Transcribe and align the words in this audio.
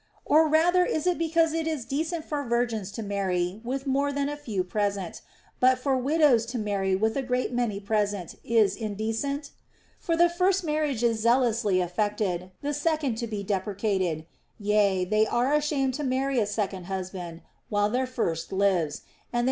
Or 0.25 0.47
rather 0.47 0.83
is 0.83 1.05
it 1.05 1.19
because 1.19 1.53
it 1.53 1.67
is 1.67 1.85
decent 1.85 2.25
for 2.25 2.43
virgins 2.43 2.91
to 2.93 3.03
marry 3.03 3.61
with 3.63 3.85
more 3.85 4.11
than 4.11 4.29
a 4.29 4.35
few 4.35 4.63
pres 4.63 4.97
ent, 4.97 5.21
but 5.59 5.77
for 5.77 5.95
widows 5.95 6.47
to 6.47 6.57
marry 6.57 6.95
with 6.95 7.15
a 7.15 7.21
great 7.21 7.53
many 7.53 7.79
present 7.79 8.33
is 8.43 8.75
indecent 8.75 9.51
% 9.75 9.85
For 9.99 10.17
the 10.17 10.27
first 10.27 10.63
marriage 10.63 11.03
is 11.03 11.19
zealously 11.19 11.81
affected, 11.81 12.49
tin 12.63 12.73
second 12.73 13.13
to 13.19 13.27
be 13.27 13.43
deprecated; 13.43 14.25
yea, 14.57 15.05
they 15.05 15.27
are 15.27 15.53
ashamed 15.53 15.93
to 15.93 16.03
marry 16.03 16.39
a 16.39 16.47
second 16.47 16.85
husband 16.85 17.41
while 17.69 17.87
their 17.91 18.07
first 18.07 18.45
husband 18.45 18.57
lives, 18.59 18.81
and 18.81 18.81
they 18.81 18.97
260 18.97 19.03
THE 19.03 19.05
ROMAN 19.05 19.29
QUESTIONS. 19.31 19.39